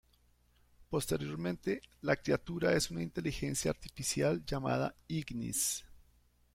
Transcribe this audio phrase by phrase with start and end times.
[0.89, 5.85] Posteriormente, la criatura es una inteligencia artificial llamada Ignis.